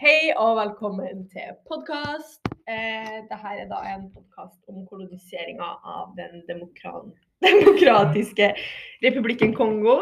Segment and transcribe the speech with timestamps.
[0.00, 2.40] Hei og velkommen til podkast.
[2.70, 8.48] Eh, Dette er da en podkast om koloniseringa av den demokratiske
[9.04, 9.98] republikken Kongo.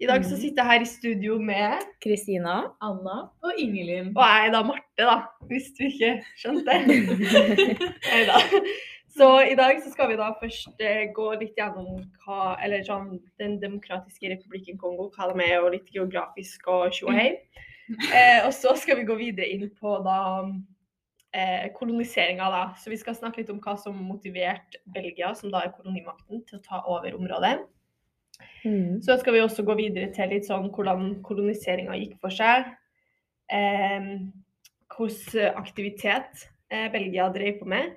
[0.00, 0.40] I dag så Mhm.
[0.40, 1.72] sitter jeg her i studio med
[2.02, 2.54] Kristina.
[2.82, 4.08] Anna og Ingelin.
[4.16, 6.94] Og jeg er da Marte, da, hvis du ikke skjønte det.
[9.14, 13.20] Så i dag så skal vi da først eh, gå litt gjennom hva, eller sånn,
[13.38, 17.36] den demokratiske republikken Kongo, hva de er, og litt geografisk og tjo og hei.
[17.88, 20.18] Eh, og så skal vi gå videre inn på da
[21.34, 22.62] eh, koloniseringa, da.
[22.80, 26.60] Så vi skal snakke litt om hva som motiverte Belgia, som da er kolonimakten, til
[26.60, 27.58] å ta over området.
[28.64, 29.02] Mm.
[29.04, 32.72] Så skal vi også gå videre til litt sånn hvordan koloniseringa gikk for seg.
[33.52, 34.08] Eh,
[34.94, 37.92] hvordan aktivitet eh, Belgia drev på med.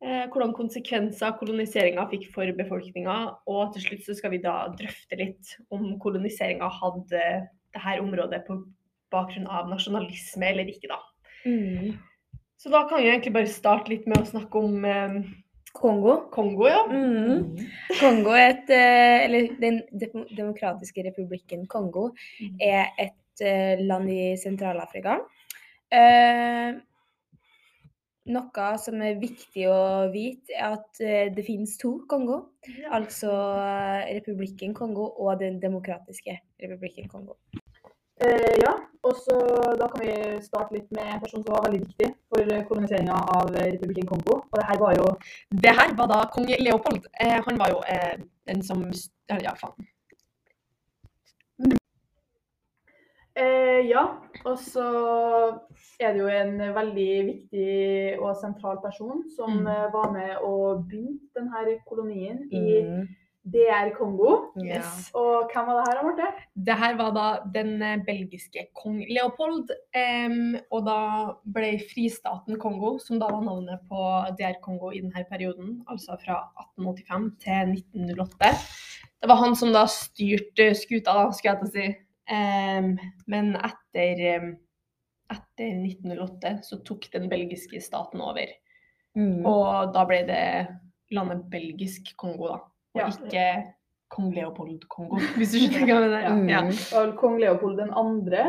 [0.00, 3.16] Eh, hvordan konsekvenser koloniseringa fikk for befolkninga.
[3.52, 7.24] Og til slutt så skal vi da drøfte litt om koloniseringa hadde
[7.70, 8.62] dette området på
[9.12, 11.00] bakgrunn av nasjonalisme eller ikke, da.
[11.44, 11.98] Mm.
[12.60, 15.14] Så da kan vi egentlig bare starte litt med å snakke om eh,
[15.72, 16.16] Kongo.
[16.34, 16.82] Kongo, ja.
[16.90, 17.56] Mm.
[18.00, 19.80] Kongo er et eh, Eller Den
[20.36, 22.10] demokratiske republikken Kongo
[22.60, 25.20] er et eh, land i Sentral-Afrika.
[25.90, 26.76] Eh,
[28.30, 32.42] noe som er viktig å vite, er at eh, det finnes to Kongo.
[32.92, 37.38] Altså eh, republikken Kongo og Den demokratiske republikken Kongo.
[38.20, 39.36] Eh, ja, og så
[39.80, 43.48] da kan vi starte litt med en person som var veldig viktig for koloniseringa av
[43.54, 44.34] republikken Kongo.
[44.50, 45.06] Og det her var jo
[45.64, 47.06] Det her var da kong Leopold.
[47.20, 48.84] Eh, han var jo eh, den som
[49.30, 49.86] Ja, ja, faen.
[53.36, 54.04] eh, Ja,
[54.44, 54.84] og så
[56.00, 59.66] er det jo en veldig viktig og sentral person som Mm.
[59.66, 63.08] eh, var med og begynte denne kolonien i Mm.
[63.42, 64.52] DR Kongo.
[64.60, 65.08] Yes.
[65.16, 66.26] Og hvem var det her, Marte?
[66.66, 69.72] Det her var da den eh, belgiske kong Leopold.
[69.96, 70.98] Um, og da
[71.56, 74.04] ble fristaten Kongo, som da var navnet på
[74.38, 76.42] DR Kongo i denne perioden, altså fra
[76.84, 78.52] 1885 til 1908.
[79.20, 81.88] Det var han som da styrte skuta, da, skulle jeg til å si.
[82.30, 82.92] Um,
[83.32, 84.50] men etter,
[85.32, 88.52] etter 1908 så tok den belgiske staten over.
[89.16, 89.40] Mm.
[89.48, 90.44] Og da ble det
[91.10, 92.60] landet belgisk Kongo, da.
[92.94, 93.06] Og Ja.
[93.06, 93.72] ikke
[94.10, 96.42] kong Leopold Kongo, hvis du skjønner hva jeg mener.
[96.42, 96.48] Mm.
[96.50, 96.60] Ja.
[96.66, 98.44] Det var vel kong Leopold den andre.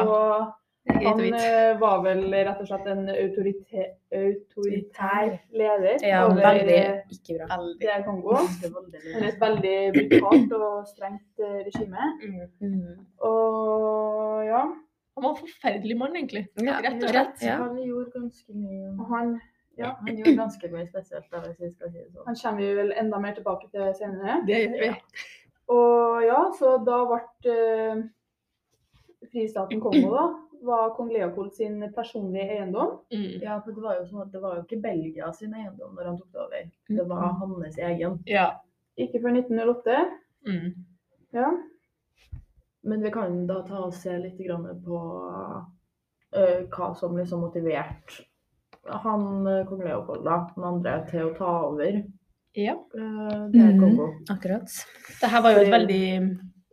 [0.00, 3.84] Og Det Han eh, var vel rett og slett en autorite
[4.18, 7.58] autoritær leder Ja, over veldig eh, ikke bra.
[7.78, 8.34] Det er Kongo.
[9.14, 12.08] Men et veldig brutalt og strengt eh, regime.
[12.24, 12.66] Mm.
[12.66, 13.06] Mm.
[13.28, 14.64] Og ja,
[15.14, 16.48] Han var en forferdelig mann, egentlig.
[16.64, 17.42] Ja, Rett og slett.
[17.46, 17.60] Ja.
[17.62, 19.36] Han gjorde ganske mye han,
[19.76, 22.26] ja, han gjorde ganske mye spesielt, da, hvis vi skal si det sånn.
[22.26, 24.40] han kommer vi vel enda mer tilbake til senere.
[24.48, 24.92] Det gjør vi.
[25.72, 27.20] Og ja, så da ble
[27.54, 28.02] uh,
[29.32, 30.24] fristaten Kongo da,
[30.62, 32.98] var kong Leopold sin personlige eiendom.
[33.14, 33.40] Mm.
[33.42, 36.10] Ja, for det var jo sånn at det var jo ikke Belgia sin eiendom når
[36.10, 36.68] han tok det over.
[36.98, 38.18] Det var hans egen.
[38.30, 38.46] Ja.
[39.00, 39.96] Ikke før 1908.
[40.46, 40.68] Mm.
[41.34, 41.48] Ja.
[42.82, 45.00] Men vi kan da ta og se litt grann på
[45.32, 48.26] uh, hva som liksom motiverte
[48.88, 52.00] han øh, kong Leopold, da, den andre, til å ta over
[52.58, 52.74] ja.
[52.94, 54.08] øh, det er Kongo.
[54.32, 54.74] Akkurat.
[55.20, 56.06] Det her var jo et veldig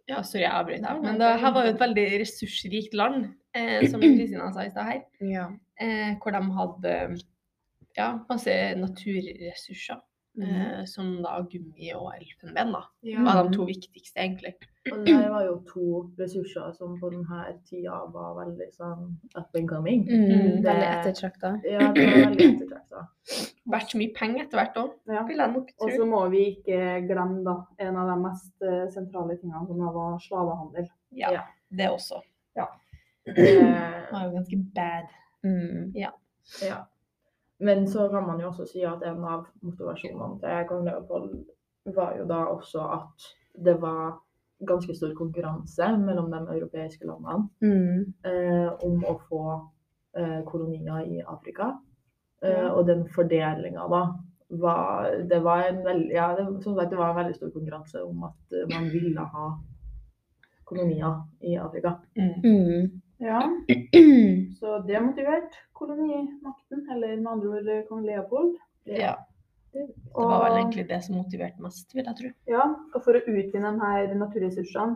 [0.09, 1.01] Ja, sorry, jeg avbryter deg.
[1.05, 4.87] Men det her var jo et veldig ressursrikt land, eh, som Kristina sa i stad
[4.89, 5.03] her.
[5.21, 5.45] Ja.
[5.79, 6.95] Eh, hvor de hadde
[7.97, 10.01] ja, masse naturressurser.
[10.41, 12.81] Eh, som da gummi og elfenben, da.
[13.03, 13.23] Ja.
[13.25, 14.53] Var de to viktigste, egentlig.
[14.91, 15.85] Og det var jo to
[16.17, 20.05] ressurser som på denne tida var veldig sånn up and coming.
[20.07, 21.51] Mm, Det- veldig ettertrakta.
[21.67, 23.07] Ja, det var veldig ettertrakta.
[23.69, 25.23] Vært mye penger etter hvert òg, ja.
[25.27, 25.85] vil jeg nok tro.
[25.85, 29.77] Og så må vi ikke glemme da, en av de mest eh, sentrale tingene, som
[29.77, 30.87] var slavehandel.
[31.11, 31.43] Ja, ja.
[31.69, 32.21] det også.
[32.55, 32.65] Ja.
[33.25, 33.35] Det
[34.11, 35.11] var jo ganske bad.
[35.43, 35.91] Mm.
[35.95, 36.11] Ja.
[37.59, 41.33] Men så kan man jo også si at en av motivasjonene til kong Leopold
[41.95, 43.25] var jo da også at
[43.65, 44.19] det var
[44.67, 48.13] ganske stor konkurranse mellom de europeiske landene Mm.
[48.25, 49.43] eh, om å få
[50.15, 51.73] eh, kolonier i Afrika.
[52.43, 54.01] Eh, Og den fordelinga da
[54.49, 58.03] var Det var en veldig Ja, det, som sagt, det var en veldig stor konkurranse
[58.03, 59.51] om at man ville ha
[60.65, 61.93] kolonier i Afrika.
[62.15, 63.01] Mm.
[63.19, 63.41] Ja,
[64.59, 68.55] så det motiverte kolonimakten, eller med andre ord eh, kong Leopold.
[68.87, 69.15] Ja.
[69.73, 72.27] Det var vel egentlig det som motiverte mest, vil jeg tro.
[72.49, 72.63] Ja,
[72.95, 74.95] og for å utvinne her naturressursene,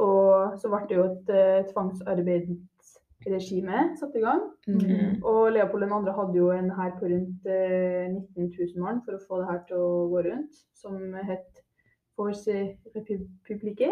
[0.00, 4.42] og så ble det jo et uh, tvangsarbeidsregime satt i gang.
[4.68, 5.10] Mm.
[5.24, 6.12] Og Leopold 2.
[6.18, 9.60] hadde jo en hær på rundt uh, 19 000 mann for å få det her
[9.70, 11.48] til å gå rundt, som het
[12.20, 12.76] Force
[13.48, 13.88] Republique.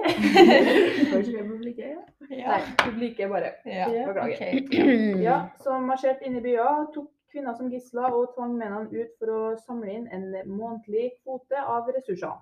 [1.08, 2.02] Kanskje republikk, ja.
[2.28, 3.54] Nei, publike bare.
[3.64, 4.58] Ja, Beklager.
[4.60, 4.74] ok.
[5.28, 9.32] Ja, som marsjerte inn i byer, tok kvinner som gisler og tvang mennene ut for
[9.32, 12.36] å samle inn en månedlig kvote av ressurser.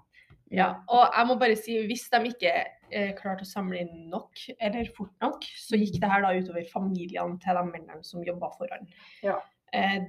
[0.55, 2.53] Ja, og jeg må bare si, hvis de ikke
[2.91, 6.67] eh, klarte å samle inn nok, eller fort nok, så gikk det her da utover
[6.71, 8.87] familiene til de mennene som jobba foran.
[9.27, 9.41] Ja.
[9.75, 10.07] Eh,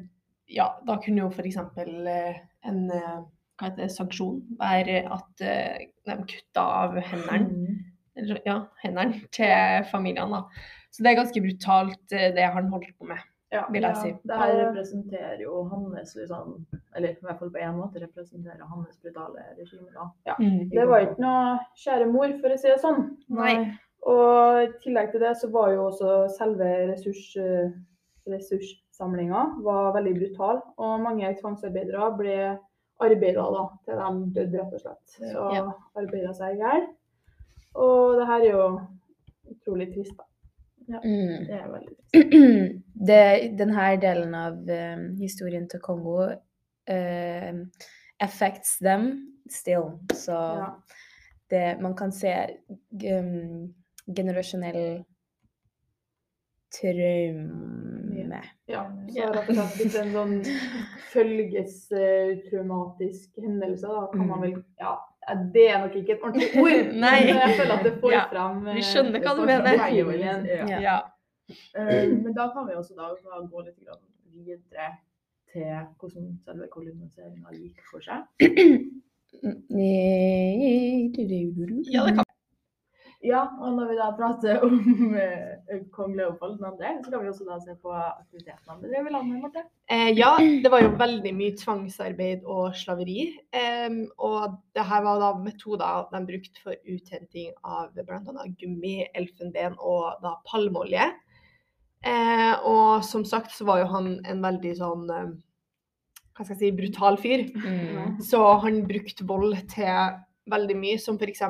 [0.54, 1.58] ja, da kunne jo f.eks.
[1.86, 2.38] Eh,
[2.70, 3.18] en eh,
[3.58, 7.84] hva heter det, sanksjon være at eh, de kutta av hendene,
[8.18, 8.38] Mm.
[8.46, 10.30] ja, hendene til familiene.
[10.32, 10.44] da.
[10.92, 13.20] Så det er ganske brutalt eh, det han holder på med,
[13.52, 14.10] Ja, vil jeg si.
[14.28, 16.66] Det her representerer jo hans liksom,
[16.96, 19.88] eller i hvert fall på én måte representerer hans brutale regime.
[19.96, 20.36] da.
[20.40, 20.70] Mm.
[20.70, 23.06] Det var ikke noe kjære mor, for å si det sånn.
[23.30, 23.54] Nei.
[24.08, 27.72] Og i tillegg til det så var jo også selve ressurs, eh,
[28.28, 30.62] ressurssamlinga var veldig brutal.
[30.78, 32.36] Og mange tvangsarbeidere ble
[33.00, 35.18] arbeida da, til de døde, rett og slett.
[35.32, 35.66] Så Ja.
[35.96, 36.88] arbeida seg i hjel.
[37.76, 38.82] Og det her er jo
[39.52, 40.24] utrolig trist, da.
[41.04, 41.46] Mm.
[41.48, 42.84] Det er veldig trist.
[43.10, 46.22] det, denne delen av eh, historien til Kongo
[46.90, 47.54] uh,
[48.20, 50.00] affects them still.
[50.14, 50.70] Så Ja.
[51.50, 52.34] det, man kan se
[52.92, 53.74] um,
[54.16, 55.04] generasjonell
[58.38, 58.48] traume.
[58.68, 60.34] Ja, så har rett og slett blitt en sånn
[61.14, 64.94] følgestraumatisk hendelse, da, kan man vel Ja,
[65.54, 67.00] det er nok ikke et ordentlig ord, Nei.
[67.00, 67.12] men
[67.42, 69.72] jeg føler at det får Ja, fram vi eh, skjønner hva du mener.
[69.74, 69.78] Ja.
[70.68, 70.78] Ja.
[70.86, 70.98] Ja.
[71.80, 73.06] Eh, men da kan vi også da
[73.48, 73.80] gå litt
[74.36, 74.88] videre
[75.52, 75.70] til
[76.00, 78.20] hvordan selve koloniseringa gikk for seg.
[81.92, 82.27] ja, det kan
[83.28, 86.70] Ja, og når vi da prater om eh, kong Leopold 2.,
[87.04, 89.42] så kan vi også da se på aktivitetene han bedrev i landet.
[89.44, 89.64] Marte.
[89.92, 90.34] Eh, ja,
[90.64, 93.28] det var jo veldig mye tvangsarbeid og slaveri.
[93.56, 98.48] Em, og det her var da metoder de brukte for uthenting av bl.a.
[98.62, 101.10] gummi, elfenben og da palmeolje.
[102.08, 105.36] Eh, og som sagt så var jo han en veldig sånn eh,
[106.38, 107.48] hva skal jeg si, brutal fyr.
[107.50, 108.20] Mm.
[108.22, 110.20] Så han brukte vold til
[110.52, 111.42] veldig mye, som f.eks.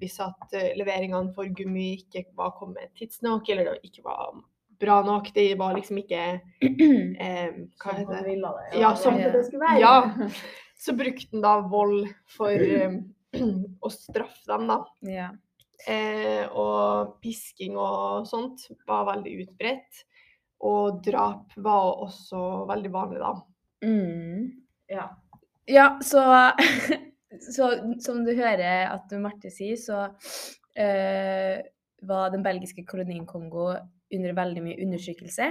[0.00, 4.34] hvis at eh, leveringene for gummi ikke var kommet tidsnok, eller det ikke var
[4.82, 5.28] bra nok.
[5.34, 6.22] Det var liksom ikke
[6.62, 8.26] eh, Hva Som heter det?
[8.26, 8.80] ville det.
[8.80, 9.80] Ja, som- det skulle være.
[9.80, 10.28] Ja.
[10.82, 12.96] Så brukte han da vold for eh,
[13.86, 14.80] å straffe dem, da.
[15.06, 15.28] Ja.
[15.88, 20.02] Eh, og pisking og sånt var veldig utbredt.
[20.62, 23.32] Og drap var også veldig vanlig, da.
[23.82, 24.44] Mm.
[24.90, 25.08] Ja.
[25.70, 26.22] Ja, så,
[27.50, 27.72] så
[28.04, 31.56] som du hører at Marte sier, så uh,
[32.02, 33.72] var den belgiske kolonien Kongo
[34.12, 35.46] under veldig mye undertrykkelse.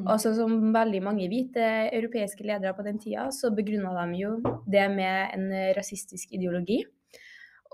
[0.00, 4.32] Og så som veldig mange hvite europeiske ledere på den tida, så begrunna de jo
[4.66, 6.80] det med en rasistisk ideologi.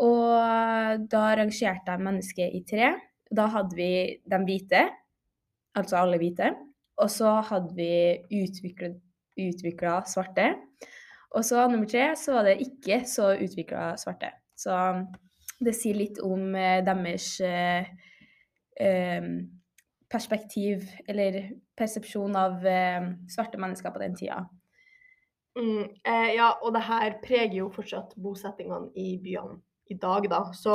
[0.05, 2.93] Og da rangerte de mennesket i tre.
[3.33, 3.91] Da hadde vi
[4.29, 4.83] de hvite,
[5.79, 6.53] altså alle hvite.
[7.01, 7.93] Og så hadde vi
[8.43, 10.53] utvikla svarte.
[11.35, 14.31] Og så nummer tre så var det ikke så utvikla svarte.
[14.57, 14.73] Så
[15.61, 17.89] det sier litt om eh, deres eh,
[18.81, 19.29] eh,
[20.13, 21.41] perspektiv, eller
[21.77, 24.45] persepsjon av eh, svarte mennesker på den tida.
[25.59, 29.59] Mm, eh, ja, og det her preger jo fortsatt bosettingene i byene
[29.91, 30.43] i dag, da.
[30.57, 30.75] Så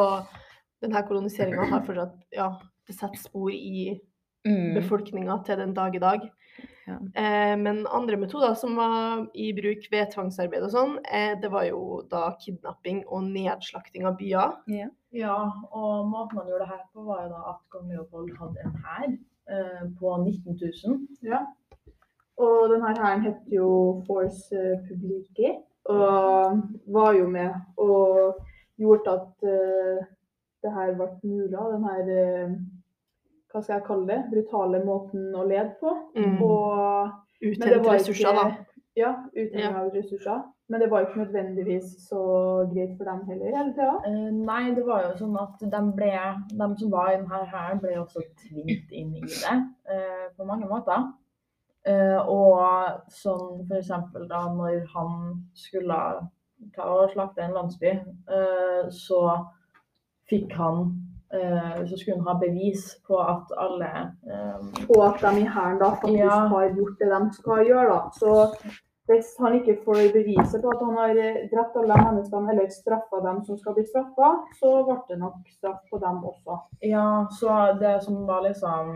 [0.82, 2.54] denne koloniseringa har fortsatt Ja,
[2.88, 4.00] det setter spor i
[4.42, 4.74] Mm.
[4.74, 6.24] befolkninga til den dag i dag.
[6.88, 6.98] Ja.
[7.22, 11.68] Eh, men andre metoder som var i bruk ved tvangsarbeid og sånn, eh, det var
[11.70, 14.58] jo da kidnapping og nedslakting av byer.
[14.72, 14.90] Ja.
[15.12, 15.38] Ja,
[15.76, 18.78] og måten man gjorde det her på, var jo da at kong Leopold hadde en
[18.86, 20.56] hær eh, på 19
[20.88, 21.02] 000.
[21.28, 21.42] Ja.
[22.42, 23.68] Og denne hæren het jo
[24.08, 25.52] Force Publici,
[25.92, 26.62] og
[26.96, 28.40] var jo med og
[28.80, 30.08] gjorde at eh,
[30.64, 31.52] det her ble mulig.
[31.52, 32.56] Den her eh,
[33.52, 35.94] hva skal jeg kalle det, brutale måten å lede på.
[36.16, 36.40] Mm.
[36.46, 38.50] Og, Uthente ressurser, da.
[38.96, 39.70] Ja, Ja.
[39.80, 40.42] av ressurser.
[40.70, 42.22] Men det var ikke nødvendigvis så
[42.74, 43.96] greit for dem heller hele tida.
[44.08, 46.12] Uh, nei, det var jo sånn at de, ble,
[46.52, 49.56] de som var i denne hæren, ble også tvunget inn i det
[49.92, 51.10] uh, på mange måter.
[51.88, 53.92] Uh, og sånn f.eks.
[54.30, 55.98] da når han skulle
[56.76, 57.92] ta og slakte en landsby,
[58.38, 59.22] eh, så
[60.30, 61.01] fikk han eh,
[61.88, 63.90] Så skulle han ha bevis på at alle
[64.28, 64.62] eh,
[64.92, 66.40] Og at de i hæren da faktisk Ja.
[66.54, 67.90] har gjort det de skal gjøre.
[67.94, 68.00] da.
[68.20, 68.32] Så
[69.08, 73.18] hvis han ikke får beviset på at han har eh, drept alle menneskene eller straffa
[73.28, 76.58] dem som skal bli straffa, så ble det nok straff på dem også.
[76.84, 77.08] Ja,
[77.40, 77.50] så
[77.82, 78.92] det som var liksom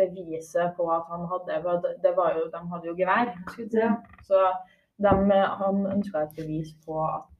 [0.00, 1.60] beviset på at han hadde
[2.04, 4.26] Det var jo, De hadde jo gevær, skulle jeg si.
[4.28, 4.38] Så
[5.04, 5.12] de,
[5.62, 7.30] han ønska et bevis på at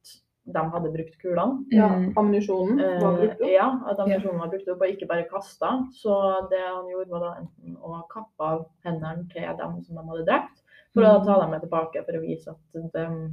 [0.47, 1.65] de hadde brukt kulene.
[1.73, 2.13] Ja, Mm.
[2.17, 3.53] ammunisjonen var brukt Eh, opp.
[3.53, 5.71] ja, at ammunisjonen var brukt opp og ikke bare kasta.
[5.93, 10.03] Så det han gjorde, var da enten å kappe av hendene til dem som de
[10.11, 10.61] hadde drept,
[10.95, 12.81] for å ta dem med tilbake for å vise at de,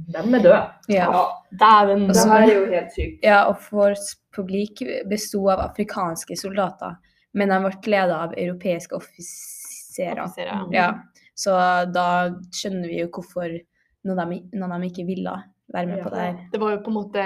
[0.08, 0.70] de er døde.
[0.88, 1.26] Ja.
[1.52, 2.08] Dæven.
[2.08, 3.18] Det her er jo helt sykt.
[3.22, 6.96] ja, og Force publik besto av afrikanske soldater,
[7.34, 10.24] men de ble ledet av europeiske offiserer.
[10.24, 10.94] Offiserer, Ja,
[11.36, 11.52] så
[11.92, 13.60] da skjønner vi jo hvorfor
[14.04, 16.02] når de, når de ikke ville være med Ja.
[16.04, 16.40] på det her.
[16.52, 17.24] Det var jo på en måte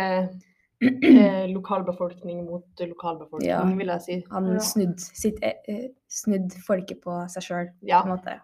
[0.82, 3.62] eh, lokalbefolkning mot lokalbefolkning, Ja.
[3.64, 4.24] vil jeg si.
[4.30, 4.58] Han Ja.
[4.58, 8.02] snudd, sitt, eh, eh, snudd folket på seg sjøl, Ja.
[8.02, 8.40] på en måte.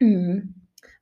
[0.00, 0.54] Mm.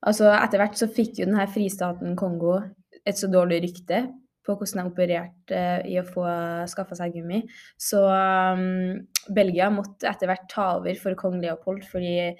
[0.06, 2.58] Altså, etter hvert så fikk jo denne fristaten Kongo
[3.06, 4.06] et så dårlig rykte
[4.46, 6.24] på hvordan de opererte eh, i å få
[6.70, 7.42] skaffa seg gummi.
[7.78, 12.36] Så um, Belgia måtte etter hvert ta over for kong Leopold, fordi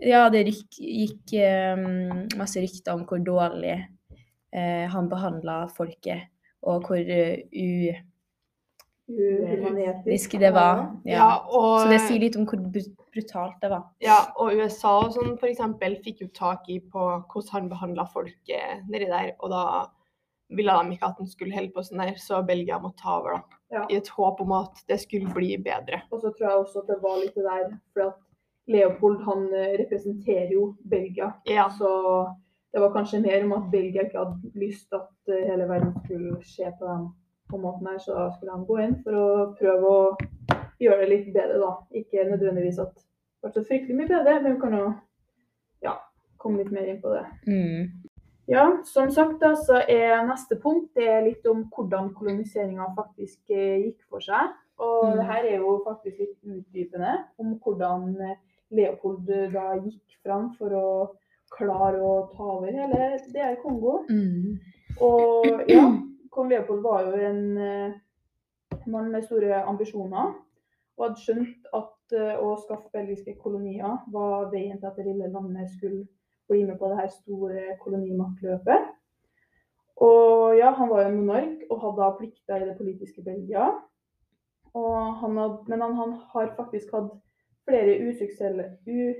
[0.00, 1.34] ja, det gikk
[1.76, 3.76] um, masse rykter om hvor dårlig
[4.52, 6.28] han behandla folket,
[6.62, 7.92] og hvor eh, u...
[9.10, 10.38] Uhumanetisk.
[10.38, 10.96] Det var.
[11.04, 11.36] Ja, Ja.
[11.50, 12.60] og, Så det sier litt om hvor
[13.10, 13.88] brutalt det var.
[14.00, 15.58] ja, og USA og sånn, f.eks.
[16.04, 19.64] fikk jo tak i på hvordan han behandla folket nedi der, og da
[20.50, 23.38] ville de ikke at han skulle holde på sånn der, så Belgia måtte ta over,
[23.38, 23.56] da.
[23.70, 23.86] Ja.
[23.90, 26.02] I et håp om at det skulle bli bedre.
[26.10, 28.18] Og så tror jeg også at det var litt det der, for at
[28.70, 31.32] Leopold han eh, representerer jo Belgia.
[31.46, 31.68] Ja.
[31.70, 31.90] Så
[32.72, 36.36] det var kanskje mer om at Belgia ikke hadde lyst at eh, hele verden skulle
[36.46, 37.08] skje på den
[37.50, 40.02] på måten her, så da skulle han gå inn for å prøve å
[40.80, 41.70] gjøre det litt bedre, da.
[41.98, 44.84] Ikke nødvendigvis at det ble så fryktelig mye bedre, men vi kan jo
[45.82, 45.96] ja,
[46.38, 47.24] komme litt mer inn på det.
[47.50, 47.90] Mm.
[48.50, 53.50] Ja, som sagt da, så er neste punkt det er litt om hvordan koloniseringa faktisk
[53.50, 54.54] eh, gikk for seg.
[54.80, 55.16] Og Mm.
[55.18, 58.38] det her er jo faktisk litt utdypende om hvordan eh,
[58.70, 60.86] Leopold da gikk fram for å
[61.54, 64.00] klare å ta over hele DR Kongo.
[64.10, 64.58] Mm.
[65.06, 65.86] Og ja,
[66.34, 67.98] kong Leopold var jo en eh,
[68.90, 70.32] mann med store ambisjoner.
[70.98, 75.30] Og hadde skjønt at eh, å skaffe belgiske kolonier var veien til at det lille
[75.32, 76.04] landet skulle
[76.50, 78.90] bli med på det her store kolonimaktløpet.
[80.00, 83.68] Og ja, han var jo monark og hadde da plikter i det politiske Belgia.
[84.76, 87.10] Og han hadde, men han, han har faktisk hatt
[87.68, 89.18] flere usuksessfulle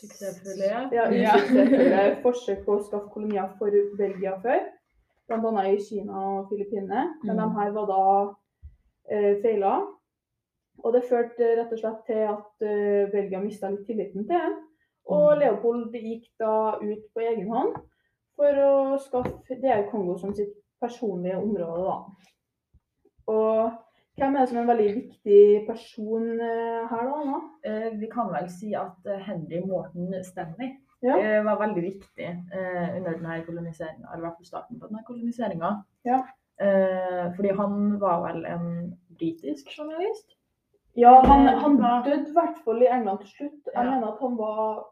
[0.00, 0.70] Suksessfulle.
[0.92, 1.34] ja, Ja.
[1.36, 4.60] usuksessfulle forsøk på å skaffe kolonier for Belgia før.
[5.28, 5.62] Bl.a.
[5.72, 7.04] i Kina og Filippinene.
[7.24, 7.42] Men Mm.
[7.42, 8.34] de her var da
[9.10, 9.74] eh, feila.
[10.84, 14.56] Og det førte rett og slett til at eh, Belgia mista litt tilliten til dem.
[15.08, 15.38] Og Mm.
[15.40, 17.76] Leopold gikk da ut på egen hånd
[18.36, 21.96] for å skaffe DR Kongo som sitt personlige område, da.
[23.28, 23.72] Og
[24.16, 27.40] hvem er det som er en veldig viktig person eh, her, da, Anna?
[27.68, 30.72] Eh, vi kan vel si at eh, Henry Morton Stanley
[31.04, 31.18] Ja.
[31.20, 35.04] eh, var veldig viktig eh, under denne koloniseringa, eller i hvert fall starten på denne
[35.06, 35.74] koloniseringa.
[36.08, 36.22] Ja.
[36.60, 38.66] Eh, fordi han var vel en
[39.18, 40.32] britisk journalist?
[40.96, 43.66] Ja, han, han døde i hvert fall i England til slutt.
[43.74, 43.90] Jeg Ja.
[43.90, 44.86] mener at han var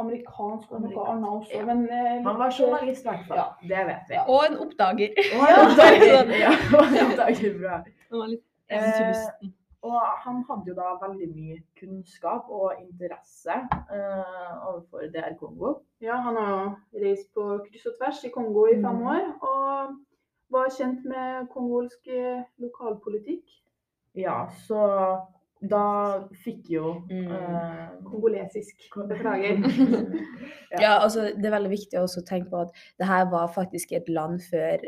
[0.00, 1.50] amerikansk og noe annet også.
[1.58, 1.64] ja.
[1.66, 3.36] Men, eh, Han var litt- journalist i hvert fall.
[3.36, 3.48] Ja.
[3.72, 4.14] Det vet vi.
[4.14, 4.22] Ja.
[4.28, 5.10] Og en oppdager.
[5.34, 7.80] Og en oppdager, ja, og han oppdager bra.
[8.10, 9.48] Han var litt Eh.
[9.82, 15.70] Og han hadde jo da veldig mye kunnskap og interesse eh, overfor DR Kongo.
[16.04, 19.06] Ja, han har jo reist på kryss og tvers i Kongo i fem Mhm.
[19.08, 19.24] år.
[19.40, 19.96] Og
[20.52, 23.44] var kjent med kongolsk eh, lokalpolitikk.
[24.14, 24.80] Ja, så
[25.62, 27.32] da fikk jo Mm.
[27.32, 28.76] eh, Kongolesisk.
[29.08, 29.56] Beklager.
[30.80, 33.92] Ja, altså det er veldig viktig også å tenke på at det her var faktisk
[33.92, 34.78] et land før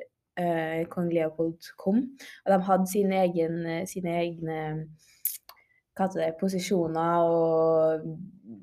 [0.43, 2.03] eh, kong Leopold kom.
[2.45, 4.59] Og de hadde sine, egen, eh, sine egne
[6.15, 8.07] det, posisjoner og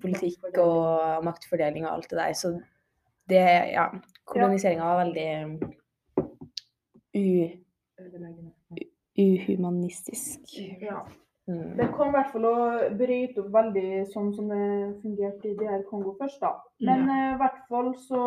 [0.01, 2.33] politikk og maktfordeling og alt det der.
[2.33, 2.53] Så
[3.29, 3.43] det,
[3.75, 3.86] ja,
[4.25, 5.29] koloniseringa var veldig
[7.15, 7.25] u,
[9.19, 10.39] uhumanistisk.
[10.81, 11.03] Ja.
[11.50, 11.77] Mm.
[11.77, 12.57] Det kom i hvert fall å
[12.98, 14.65] bryte opp veldig sånn som det
[15.01, 16.51] fungerte i DR Kongo først, da.
[16.86, 18.25] Men eh, i hvert fall så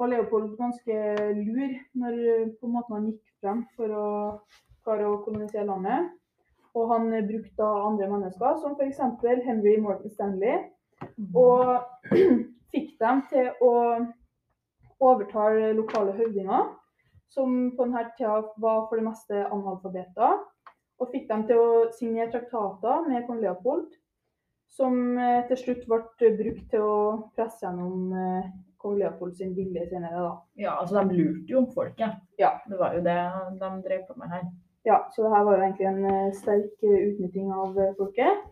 [0.00, 0.96] var Leopold ganske
[1.36, 2.16] lur når
[2.56, 4.08] på en måte han gikk frem for å
[4.84, 6.10] klare å kolonisere landet.
[6.78, 9.00] Og han brukte andre mennesker, som f.eks.
[9.44, 10.68] Henry Morton Stanley,
[11.34, 12.12] og
[12.72, 13.74] fikk dem til å
[15.00, 16.70] overtale lokale høvdinger,
[17.30, 20.40] som på denne tida var for det meste analfabeter
[21.00, 23.86] og fikk dem til å signere traktater med kong Leopold,
[24.70, 26.98] som eh, til slutt ble brukt til å
[27.36, 30.24] presse gjennom eh, kong Leopold sin vilje senere.
[30.24, 30.32] da.
[30.60, 32.18] Ja, altså de lurte jo folket.
[32.40, 32.56] Ja.
[32.68, 33.20] Det var jo det
[33.60, 34.48] de drev på med her.
[34.84, 38.48] Ja, Så det her var jo egentlig en eh, sterk eh, utnytting av eh, folket.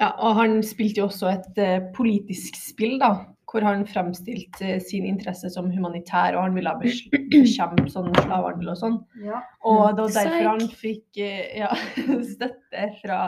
[0.00, 1.58] Ja, og han spilte jo også et
[1.94, 3.12] politisk spill, da.
[3.46, 8.96] Hvor han fremstilte sin interesse som humanitær, og han ville bekjempe sånn slavehandel og sånn.
[9.22, 9.44] Ja.
[9.62, 11.70] Og det var derfor han fikk ja,
[12.32, 13.20] støtte fra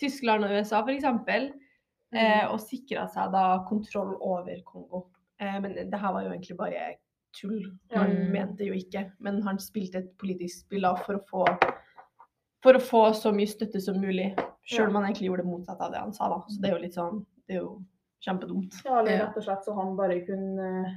[0.00, 1.04] Tyskland og USA f.eks.
[2.08, 2.54] Mm.
[2.54, 5.02] og sikra seg da kontroll over Kongo.
[5.40, 6.94] Eh, men det her var jo egentlig bare
[7.36, 7.64] tull.
[7.94, 8.32] Han Mm.
[8.32, 9.12] mente jo ikke.
[9.20, 11.44] Men han spilte et politisk spill da for å få
[12.62, 14.32] for å få så mye støtte som mulig.
[14.66, 16.40] Sjøl om han egentlig gjorde det motsatte av det han sa, da.
[16.48, 17.82] Så det er jo litt sånn Det er jo
[18.26, 18.74] kjempedumt.
[18.84, 20.92] Ja, eller rett og slett så han bare kunne eh,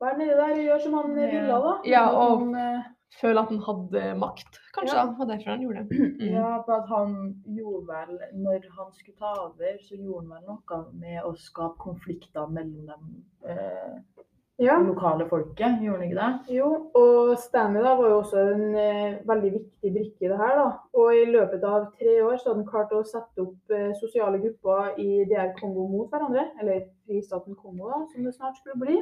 [0.00, 1.80] være nedi der og gjøre som han ville, da.
[1.84, 2.82] Ja, og- eh,
[3.16, 4.96] Føle at han hadde makt, kanskje.
[4.96, 5.06] Ja.
[5.08, 6.08] Og derfor han gjorde det.
[6.18, 6.32] Mm.
[6.34, 7.12] Ja, for at han
[7.56, 11.78] gjorde vel Når han skulle ta over, så gjorde han vel noe med å skape
[11.82, 13.04] konflikter mellom dem
[13.48, 14.24] eh,
[14.58, 14.78] ja.
[14.82, 16.56] lokale folket, gjorde han ikke det?
[16.58, 20.54] Jo, og Stanley da var jo også en eh, veldig viktig brikke i det her.
[20.58, 20.68] da.
[20.98, 24.42] Og i løpet av tre år så hadde han klart å sette opp eh, sosiale
[24.42, 26.48] grupper i DR Kongo mot hverandre.
[26.60, 28.98] Eller fristaten Kongo, da, som det snart skulle bli.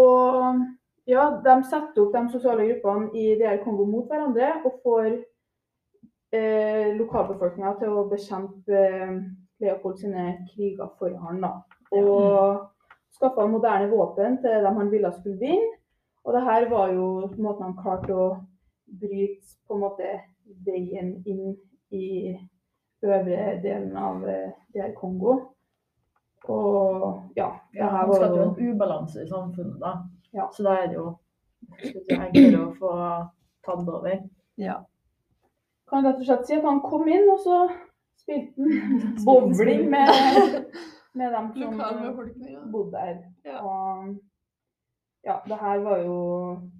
[0.00, 0.64] Og
[1.10, 5.08] ja, de setter opp de sosiale gruppene i DR Kongo mot hverandre og får
[6.36, 9.16] eh, lokalbefolkninga til å bekjempe eh,
[9.60, 11.42] Leopold sine kriger for han.
[11.44, 11.50] da.
[12.00, 12.70] Og
[13.12, 15.74] skaffa moderne våpen til dem han ville skulle vinne.
[16.24, 17.06] Og det her var jo
[17.40, 18.28] måten han klarte å
[19.00, 20.14] bryte på en måte
[20.66, 21.54] veien inn
[21.96, 22.36] i
[23.04, 25.36] øvre delen av eh, DR Kongo.
[26.48, 29.94] Og ja, det Ja, her han var skapte jo jo en ubalanse i samfunnet, da.
[30.36, 30.48] Ja.
[30.52, 31.10] Så da er det jo
[32.14, 32.94] enklere å få
[33.66, 34.22] tatt over.
[34.60, 34.80] Ja.
[35.90, 37.60] Kan rett og slett si at han kom inn, og så
[38.20, 40.10] spilte han bowling med,
[41.18, 42.64] med dem som ja.
[42.72, 43.16] bodde der.
[43.48, 43.62] Ja.
[43.64, 44.18] Og
[45.26, 46.20] ja, det her var jo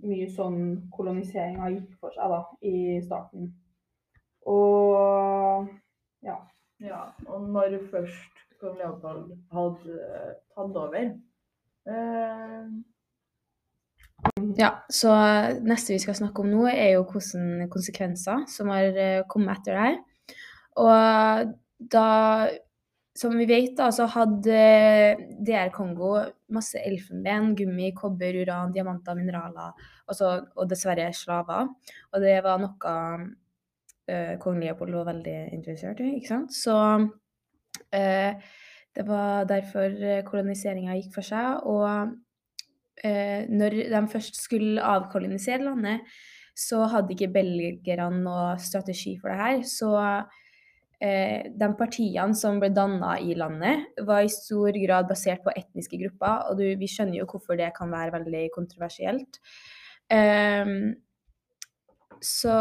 [0.07, 0.61] mye sånn
[0.95, 3.50] koloniseringa gikk for seg da, i starten.
[4.49, 5.69] Og
[6.25, 6.38] ja.
[6.80, 9.97] Ja, og når først kong Leopold hadde
[10.54, 12.71] tatt over eh,
[14.59, 15.12] Ja, så
[15.62, 19.78] neste vi skal snakke om nå, er jo hvilke konsekvenser som har eh, kommet etter
[19.78, 19.99] her.
[20.80, 21.52] Og
[21.92, 22.07] da,
[23.17, 24.63] som vi vet, da, så hadde
[25.47, 26.15] DR Kongo
[26.54, 31.69] masse elfenben, gummi, kobber, uran, diamanter, mineraler og, så, og dessverre slaver.
[32.15, 32.97] Og det var noe
[34.08, 36.56] eh, kong Leopold var veldig interessert i, ikke sant.
[36.56, 36.80] Så
[37.95, 38.50] eh,
[38.97, 39.95] det var derfor
[40.26, 41.63] koloniseringa gikk for seg.
[41.71, 42.19] og eh,
[43.02, 46.04] når de først skulle avkolonisere landet,
[46.60, 49.60] så hadde ikke belgerne noe strategi for det her.
[49.67, 49.91] Så
[51.00, 56.00] eh, de partiene som ble danna i landet, var i stor grad basert på etniske
[56.02, 56.50] grupper.
[56.50, 59.41] Og du, vi skjønner jo hvorfor det kan være veldig kontroversielt.
[60.10, 60.75] Eh,
[62.21, 62.56] så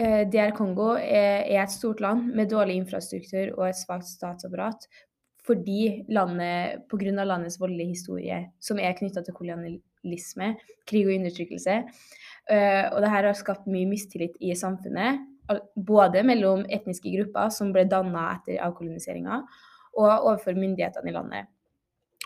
[0.00, 4.88] eh, DR Kongo er, er et stort land med dårlig infrastruktur og et svakt statsapparat
[5.48, 7.24] fordi landet, pga.
[7.24, 10.52] landets voldelige historie, som er knytta til kolonialisme,
[10.86, 11.78] krig og undertrykkelse.
[12.50, 15.24] Eh, og det her har skapt mye mistillit i samfunnet,
[15.74, 19.40] både mellom etniske grupper som ble danna etter avkoloniseringa,
[19.96, 21.46] og overfor myndighetene i landet.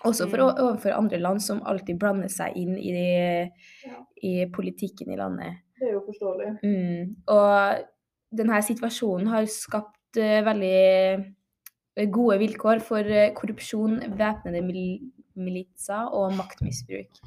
[0.05, 0.59] Også for, Mm.
[0.59, 3.51] overfor andre land som alltid blander seg inn i,
[3.87, 4.05] Ja.
[4.23, 5.63] i politikken i landet.
[5.79, 6.59] Det er jo forståelig.
[6.63, 7.17] Mm.
[7.29, 7.79] Og
[8.37, 11.35] denne situasjonen har skapt eh, veldig
[12.13, 17.21] gode vilkår for eh, korrupsjon, væpnede mil militser og maktmisbruk.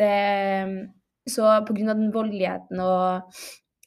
[0.00, 0.88] Det,
[1.28, 1.92] så pga.
[1.92, 3.34] den voldeligheten og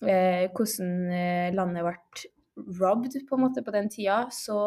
[0.05, 4.59] eh, hvordan eh, landet ble robbed på måte på den tida, så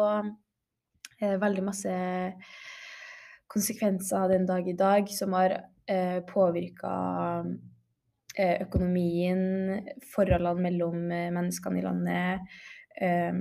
[1.19, 1.93] er det veldig masse
[3.49, 5.55] konsekvenser den dag i dag som har
[5.89, 6.93] eh, påvirka
[8.37, 9.79] eh, økonomien,
[10.13, 12.59] forholdene mellom eh, menneskene i landet,
[13.01, 13.33] eh,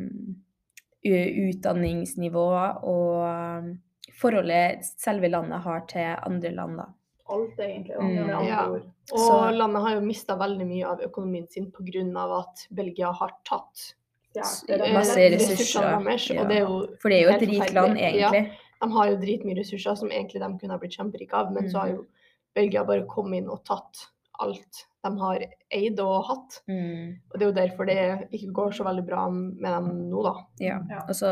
[1.05, 2.47] utdanningsnivå
[2.85, 3.75] og
[4.19, 6.77] forholdet selve landet har til andre land.
[6.81, 6.87] Da.
[7.31, 7.95] Alt, egentlig.
[7.95, 8.15] Da, Mm.
[8.27, 8.69] med andre Ja.
[8.71, 8.83] ord.
[9.13, 12.41] Og Så- landet har jo mista veldig mye av økonomien sin pga.
[12.41, 13.95] at Belgia har tatt
[14.37, 14.41] eh,
[14.81, 16.31] og Masse ressurser, deres.
[16.31, 16.41] ja.
[16.43, 17.99] Og det er jo For det er jo et rikt land.
[17.99, 18.31] Ja.
[18.31, 18.53] egentlig.
[18.81, 21.81] De har jo dritmye ressurser som egentlig de kunne ha blitt kjemperike av, men så
[21.81, 22.07] har jo
[22.55, 24.07] Belgia bare kommet inn og tatt
[24.41, 26.61] alt de har eid og hatt.
[26.71, 27.19] Mm.
[27.31, 27.99] Og det er jo derfor det
[28.35, 30.35] ikke går så veldig bra med dem nå, da.
[30.63, 30.81] Ja.
[30.91, 31.05] Ja.
[31.07, 31.31] Og så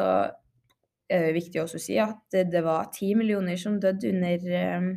[1.11, 4.89] er det viktig også å si at det, var ti millioner som døde under, eh,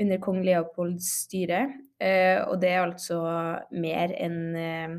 [0.00, 1.66] under kong Leopolds styre.
[2.02, 3.20] Eh, og det er altså
[3.76, 4.98] mer enn eh,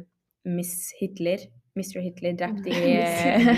[0.49, 1.45] Miss Hitler,
[1.77, 2.01] Mr.
[2.03, 3.49] Hitler drept i eh,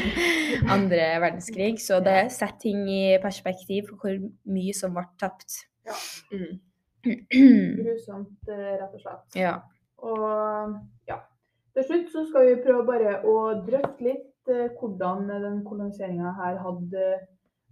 [0.71, 1.75] andre verdenskrig.
[1.83, 5.65] Så det setter ting i perspektiv for hvor mye som ble tapt.
[6.31, 6.59] Mm.
[7.05, 9.39] Grusomt, eh, rett og slett.
[9.39, 9.55] ja.
[10.05, 10.75] Og
[11.07, 11.21] ja.
[11.75, 13.37] Til slutt så skal vi prøve bare å
[13.67, 17.07] drøfte litt eh, hvordan den koloniseringa her hadde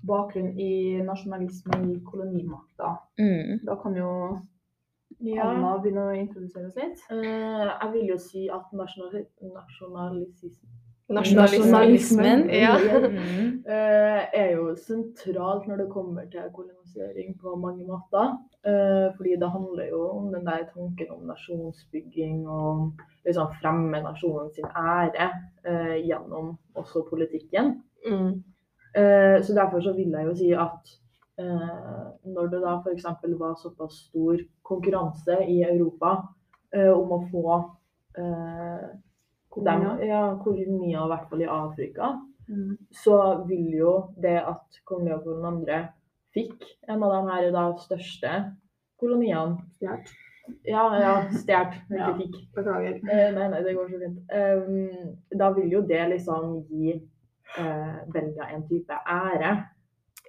[0.08, 2.98] bakgrunn i nasjonalisme i kolonimakta.
[3.20, 3.62] Mm.
[3.68, 4.10] Da kan jo
[5.40, 7.04] Anna begynne å introdusere oss litt.
[7.08, 9.22] Uh, jeg vil jo si at nasjonal
[9.54, 10.83] nasjonalisisme
[11.14, 12.48] Nasjonalismen.
[12.50, 12.78] Ja.
[12.78, 13.64] Mm.
[13.76, 18.36] eh, er jo sentralt når det kommer til kolonisering på mange måter.
[18.66, 22.94] Eh, fordi det handler jo om den der tanken om nasjonsbygging og
[23.26, 25.30] liksom fremme nasjonen sin ære
[25.68, 27.78] eh, gjennom også politikken.
[28.08, 28.44] Mm.
[28.96, 30.94] Eh, så derfor så vil jeg jo si at
[31.40, 32.04] eh,
[32.36, 33.08] når det da f.eks.
[33.40, 36.16] var såpass stor konkurranse i Europa
[36.76, 37.58] eh, om å få
[38.18, 38.86] eh,
[39.62, 42.14] dem, ja, kolonier, i hvert fall i Afrika,
[42.50, 42.78] Mm.
[42.92, 45.78] så vil jo det at kong Leopold 2.
[46.36, 48.32] fikk en av de her da største
[49.00, 50.10] koloniene Stjert.
[50.68, 52.14] Ja, ja, stjålet, ikke Ja.
[52.18, 52.36] fikk.
[52.54, 52.96] Beklager.
[53.10, 54.20] Eh, nei, nei, det går så fint.
[54.34, 57.00] Um, da vil jo det liksom gi
[57.58, 59.54] eh, Belgia en type ære.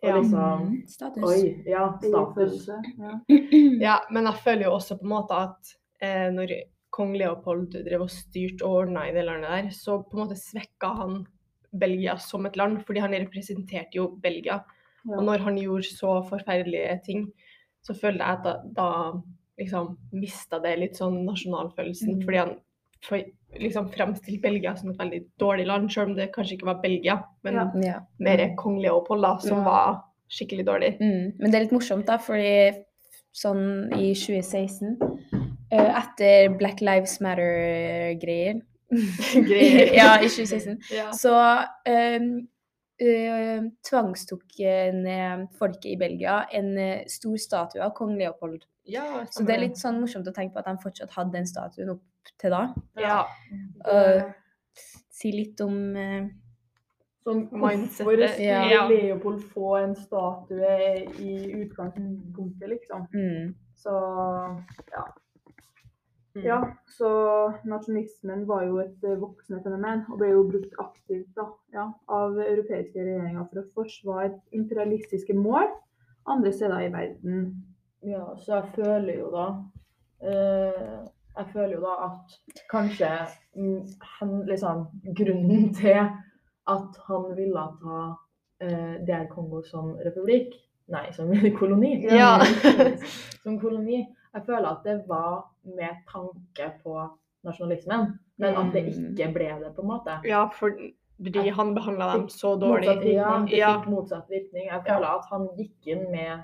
[0.02, 0.16] Og Ja.
[0.20, 0.86] liksom Mm.
[0.86, 1.24] Status.
[1.24, 2.68] Oi, ja, status.
[2.68, 3.18] Ja.
[3.80, 6.46] Ja, men jeg føler jo også på en måte at eh, når
[6.94, 10.38] kong Leopold drev og styrte og ordna i det landet der, så på en måte
[10.38, 11.22] svekka han
[11.74, 14.60] Belgia som et land, fordi han representerte jo Belgia.
[15.04, 15.16] Ja.
[15.18, 17.24] Og når han gjorde så forferdelige ting,
[17.84, 19.22] så følte jeg at da, da
[19.58, 22.22] liksom mista det litt sånn nasjonalfølelsen, Mm.
[22.24, 22.54] fordi han
[23.04, 23.20] for,
[23.60, 27.18] liksom fremstilte Belgia som et veldig dårlig land, selv om det kanskje ikke var Belgia,
[27.44, 27.66] men Ja.
[27.82, 28.00] Ja.
[28.18, 29.64] mer kong Leopold da, som Ja.
[29.64, 30.98] var skikkelig dårlig.
[31.00, 31.32] Mm.
[31.38, 32.84] Men det er litt morsomt, da, fordi
[33.34, 35.33] sånn i 2016, eh,
[35.80, 38.60] etter Black Lives Matter-greier
[39.48, 39.94] Greier.
[39.96, 40.76] Ja, i 2016.
[40.94, 41.08] Ja.
[41.16, 42.28] Så um,
[43.02, 48.62] uh, tvangstok eh, ned folket i Belgia en eh, stor statue av kong Leopold.
[48.86, 51.46] Ja, Så det er litt sånn morsomt å tenke på at de fortsatt hadde den
[51.48, 52.66] statuen opp til da.
[53.00, 53.18] ja.
[53.88, 54.30] Uh,
[55.14, 56.24] si litt om uh,
[57.24, 58.82] Sånn, Mindsetet, Hvor skulle ja.
[58.90, 60.72] Leopold få en statue
[61.24, 63.06] i utgangspunktet, liksom?
[63.14, 63.94] mm, Så
[64.92, 65.04] ja.
[66.34, 66.42] Mm.
[66.42, 66.58] Ja,
[66.90, 67.08] så
[67.62, 72.40] nasjonalismen var jo et eh, voksende fenomen, og ble jo brukt aktivt da, ja, av
[72.42, 75.68] europeiske regjeringer for å forsvare imperialistiske mål
[76.26, 77.46] andre steder i verden.
[78.02, 79.46] Ja, så jeg føler jo da
[80.20, 80.98] eh,
[81.34, 82.34] Jeg føler jo da at
[82.70, 83.08] kanskje
[83.56, 83.78] mm,
[84.18, 84.84] han, liksom,
[85.16, 86.02] grunnen til
[86.74, 88.02] at han ville ta
[88.60, 90.54] eh, DR Kongo som republikk
[90.92, 91.94] Nei, som koloni.
[92.12, 92.44] Ja.
[93.42, 94.02] som koloni.
[94.34, 96.94] Jeg føler at det var med tanke på
[97.44, 98.06] nasjonalismen,
[98.40, 100.16] men at det ikke ble det, på en måte.
[100.26, 102.88] Ja, fordi han behandla dem så dårlig.
[102.88, 103.74] Motsatt ja, Det Ja.
[103.76, 104.66] fikk motsatt virkning.
[104.70, 106.42] Jeg føler at han gikk inn med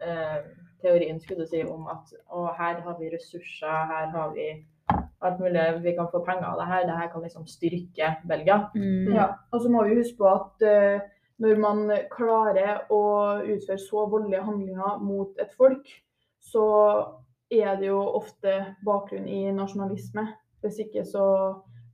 [0.00, 0.38] eh,
[0.82, 4.48] teorien skulle du si, om at å, her har vi ressurser, her har vi
[5.26, 8.70] alt mulig, vi kan få penger av det her, det her kan liksom styrke Belgia.
[8.74, 11.00] mm, Ja, og så må vi huske på at eh,
[11.38, 13.02] når man klarer å
[13.44, 15.84] utføre så voldelige handlinger mot et folk,
[16.40, 16.64] så
[17.62, 20.26] er det jo ofte bakgrunn i nasjonalisme.
[20.62, 21.24] Hvis ikke så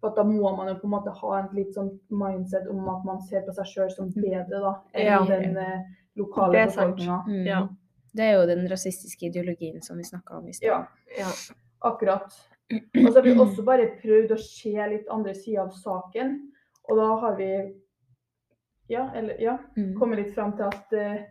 [0.00, 3.04] for Da må man jo på en måte ha en litt sånn mindset om at
[3.06, 5.24] man ser på seg sjøl som bedre da, enn Ja.
[5.24, 5.84] den eh,
[6.16, 7.24] lokale befolkninga.
[7.28, 7.46] mm.
[7.46, 7.68] Ja.
[8.14, 10.66] Det er jo den rasistiske ideologien som vi snakka om i stad.
[10.66, 10.86] Ja,
[11.18, 11.28] Ja.
[11.82, 12.34] akkurat.
[12.72, 16.50] Og så har vi også bare prøvd å se litt andre sider av saken.
[16.90, 17.74] Og da har vi
[18.88, 19.94] ja, eller, ja, Mm.
[19.98, 21.22] kommet litt fram til at eh,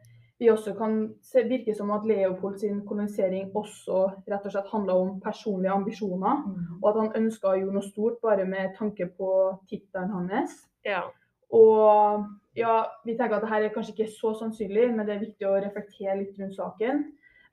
[0.42, 4.96] vi også kan se, virke som at Leopold sin kolonisering også rett og slett handla
[4.98, 6.40] om personlige ambisjoner.
[6.80, 9.32] Og at han ønska å gjøre noe stort bare med tanke på
[9.70, 10.64] tittelen hans.
[10.86, 11.04] ja.
[11.52, 12.26] Og
[12.56, 15.60] ja, vi tenker at dette er kanskje ikke så sannsynlig, men det er viktig å
[15.60, 17.04] reflektere litt rundt saken.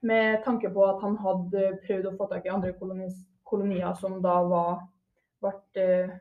[0.07, 4.21] Med tanke på at han hadde prøvd å få tak i andre kolonis kolonier som
[4.23, 4.81] da var
[5.43, 6.17] ble, eh,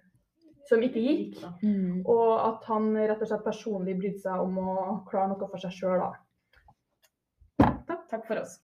[0.68, 1.38] Som ikke gikk.
[1.62, 2.02] Mm.
[2.04, 4.72] Og at han rett og slett personlig brydde seg om å
[5.08, 6.10] klare noe for seg sjøl, da.
[8.08, 8.56] Takk, takk for oss.